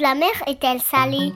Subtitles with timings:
[0.00, 1.32] de la mer est-elle salée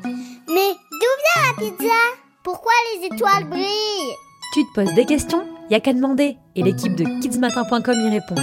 [0.48, 1.94] Mais d'où vient la pizza?
[2.42, 4.14] Pourquoi les étoiles brillent?
[4.54, 5.44] Tu te poses des questions?
[5.70, 8.34] Y a qu'à demander et l'équipe de kidsmatin.com y répond.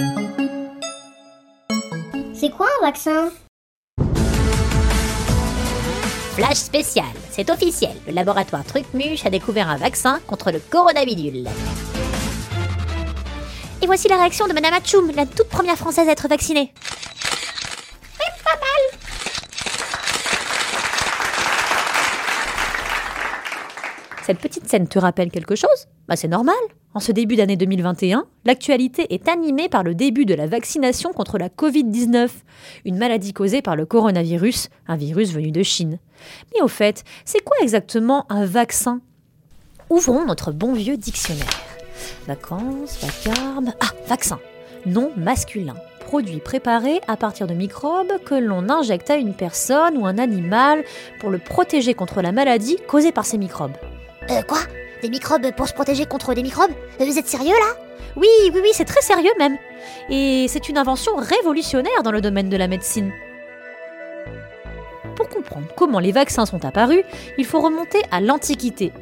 [2.34, 3.30] C'est quoi un vaccin?
[6.36, 11.48] Flash spécial, c'est officiel, le laboratoire Trucmuche a découvert un vaccin contre le coronavirus.
[13.82, 16.72] Et voici la réaction de Madame Atchoum, la toute première française à être vaccinée.
[24.32, 25.88] Cette petite scène te rappelle quelque chose?
[26.08, 26.54] Bah c'est normal.
[26.94, 31.36] En ce début d'année 2021, l'actualité est animée par le début de la vaccination contre
[31.36, 32.30] la Covid-19,
[32.86, 35.98] une maladie causée par le coronavirus, un virus venu de Chine.
[36.54, 39.02] Mais au fait, c'est quoi exactement un vaccin?
[39.90, 41.60] Ouvrons notre bon vieux dictionnaire.
[42.26, 43.74] Vacances, vacarme.
[43.80, 44.38] Ah, vaccin.
[44.86, 45.76] Nom masculin.
[46.06, 50.84] Produit préparé à partir de microbes que l'on injecte à une personne ou un animal
[51.20, 53.76] pour le protéger contre la maladie causée par ces microbes.
[54.30, 54.58] Euh, quoi?
[55.02, 56.70] Des microbes pour se protéger contre des microbes?
[56.98, 57.76] Vous êtes sérieux là?
[58.16, 59.56] Oui, oui, oui, c'est très sérieux même.
[60.10, 63.12] Et c'est une invention révolutionnaire dans le domaine de la médecine.
[65.16, 67.04] Pour comprendre comment les vaccins sont apparus,
[67.38, 68.92] il faut remonter à l'Antiquité.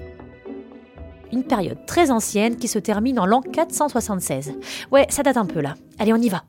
[1.32, 4.54] Une période très ancienne qui se termine en l'an 476.
[4.90, 5.74] Ouais, ça date un peu là.
[5.98, 6.42] Allez, on y va.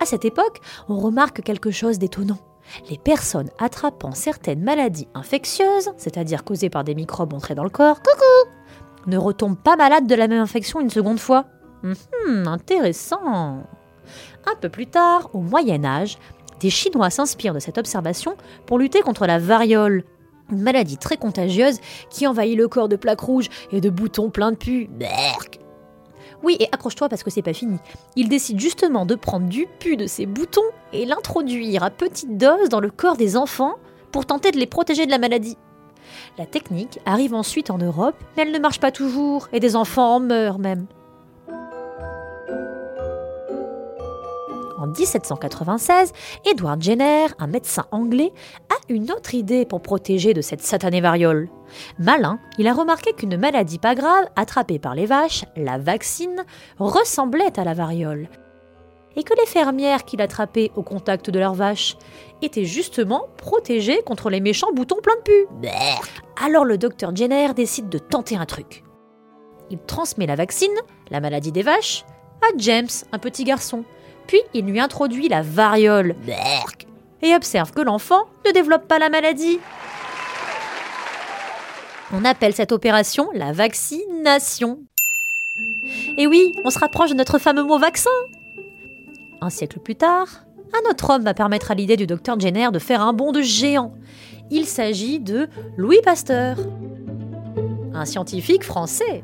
[0.00, 2.38] À cette époque, on remarque quelque chose d'étonnant.
[2.88, 7.98] Les personnes attrapant certaines maladies infectieuses, c'est-à-dire causées par des microbes entrés dans le corps,
[8.02, 8.50] coucou,
[9.06, 11.46] ne retombent pas malades de la même infection une seconde fois.
[11.82, 13.64] Hum, intéressant.
[14.46, 16.18] Un peu plus tard, au Moyen Âge,
[16.60, 20.04] des Chinois s'inspirent de cette observation pour lutter contre la variole,
[20.50, 21.78] une maladie très contagieuse
[22.10, 24.88] qui envahit le corps de plaques rouges et de boutons pleins de pus.
[24.88, 25.59] Berk.
[26.42, 27.78] Oui, et accroche-toi parce que c'est pas fini.
[28.16, 30.60] Il décide justement de prendre du pu de ces boutons
[30.92, 33.74] et l'introduire à petite dose dans le corps des enfants
[34.12, 35.56] pour tenter de les protéger de la maladie.
[36.38, 40.16] La technique arrive ensuite en Europe, mais elle ne marche pas toujours et des enfants
[40.16, 40.86] en meurent même.
[44.80, 46.12] En 1796,
[46.50, 48.32] Edward Jenner, un médecin anglais,
[48.70, 51.50] a une autre idée pour protéger de cette satanée variole.
[51.98, 56.46] Malin, il a remarqué qu'une maladie pas grave, attrapée par les vaches, la vaccine,
[56.78, 58.30] ressemblait à la variole.
[59.16, 61.98] Et que les fermières qu'il attrapait au contact de leurs vaches
[62.40, 65.46] étaient justement protégées contre les méchants boutons pleins de pu.
[66.42, 68.82] Alors le docteur Jenner décide de tenter un truc.
[69.68, 70.72] Il transmet la vaccine,
[71.10, 72.06] la maladie des vaches,
[72.40, 73.84] à James, un petit garçon,
[74.30, 76.14] puis il lui introduit la variole.
[77.20, 79.58] Et observe que l'enfant ne développe pas la maladie.
[82.12, 84.78] On appelle cette opération la vaccination.
[86.16, 88.08] Et oui, on se rapproche de notre fameux mot vaccin.
[89.40, 90.28] Un siècle plus tard,
[90.74, 93.42] un autre homme va permettre à l'idée du docteur Jenner de faire un bond de
[93.42, 93.92] géant.
[94.52, 96.56] Il s'agit de Louis Pasteur,
[97.94, 99.22] un scientifique français.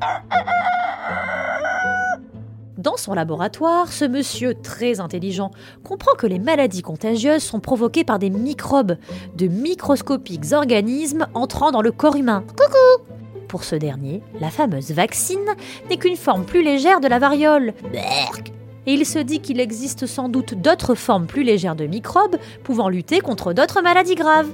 [2.77, 5.49] Dans son laboratoire, ce monsieur très intelligent
[5.83, 8.97] comprend que les maladies contagieuses sont provoquées par des microbes,
[9.35, 12.43] de microscopiques organismes entrant dans le corps humain.
[12.47, 13.03] Coucou
[13.47, 15.39] Pour ce dernier, la fameuse vaccine
[15.89, 17.73] n'est qu'une forme plus légère de la variole.
[17.91, 18.53] Berk
[18.85, 22.87] et il se dit qu'il existe sans doute d'autres formes plus légères de microbes pouvant
[22.87, 24.49] lutter contre d'autres maladies graves.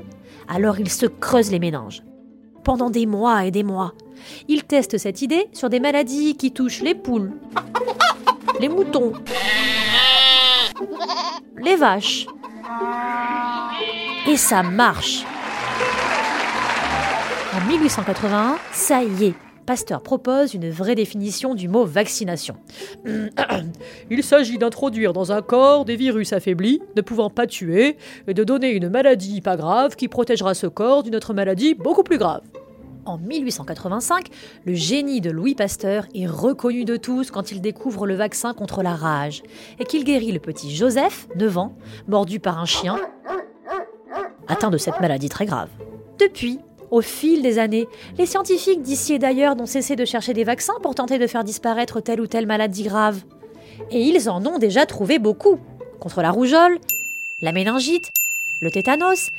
[0.47, 2.03] Alors il se creuse les méninges.
[2.63, 3.93] Pendant des mois et des mois,
[4.47, 7.31] il teste cette idée sur des maladies qui touchent les poules,
[8.59, 9.13] les moutons,
[11.61, 12.27] les vaches.
[14.27, 15.25] Et ça marche.
[17.55, 19.33] En 1881, ça y est,
[19.65, 22.55] Pasteur propose une vraie définition du mot vaccination.
[24.09, 27.97] Il s'agit d'introduire dans un corps des virus affaiblis, ne pouvant pas tuer,
[28.27, 32.03] et de donner une maladie pas grave qui protégera ce corps d'une autre maladie beaucoup
[32.03, 32.41] plus grave.
[33.05, 34.29] En 1885,
[34.65, 38.81] le génie de Louis Pasteur est reconnu de tous quand il découvre le vaccin contre
[38.81, 39.43] la rage
[39.79, 41.75] et qu'il guérit le petit Joseph, 9 ans,
[42.07, 42.97] mordu par un chien,
[44.47, 45.69] atteint de cette maladie très grave.
[46.17, 46.59] Depuis,
[46.91, 50.79] au fil des années, les scientifiques d'ici et d'ailleurs n'ont cessé de chercher des vaccins
[50.81, 53.23] pour tenter de faire disparaître telle ou telle maladie grave.
[53.91, 55.59] Et ils en ont déjà trouvé beaucoup.
[55.99, 56.79] Contre la rougeole,
[57.41, 58.11] la méningite,
[58.61, 59.29] le tétanos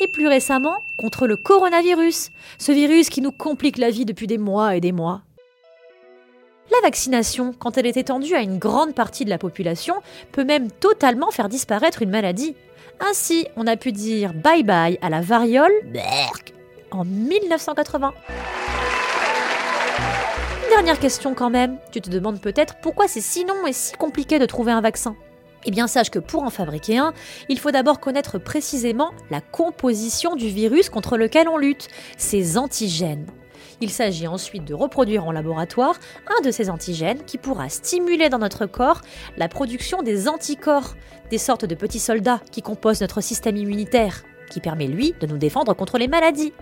[0.00, 4.38] et plus récemment contre le coronavirus, ce virus qui nous complique la vie depuis des
[4.38, 5.20] mois et des mois.
[6.72, 9.96] La vaccination, quand elle est étendue à une grande partie de la population,
[10.32, 12.54] peut même totalement faire disparaître une maladie.
[13.00, 15.72] Ainsi, on a pu dire bye bye à la variole
[16.90, 18.14] en 1980.
[20.70, 24.38] Dernière question quand même, tu te demandes peut-être pourquoi c'est si long et si compliqué
[24.38, 25.16] de trouver un vaccin.
[25.66, 27.12] Eh bien sache que pour en fabriquer un,
[27.48, 33.26] il faut d'abord connaître précisément la composition du virus contre lequel on lutte, ses antigènes.
[33.82, 35.94] Il s'agit ensuite de reproduire en laboratoire
[36.28, 39.00] un de ces antigènes qui pourra stimuler dans notre corps
[39.38, 40.96] la production des anticorps,
[41.30, 45.38] des sortes de petits soldats qui composent notre système immunitaire, qui permet lui de nous
[45.38, 46.52] défendre contre les maladies.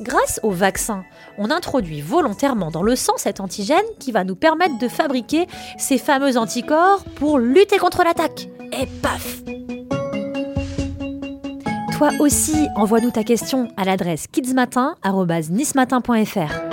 [0.00, 1.04] Grâce au vaccin,
[1.38, 5.46] on introduit volontairement dans le sang cet antigène qui va nous permettre de fabriquer
[5.78, 8.48] ces fameux anticorps pour lutter contre l'attaque.
[8.72, 9.42] Et paf
[11.98, 16.69] Toi aussi, envoie-nous ta question à l'adresse kidsmatin.nismatin.fr.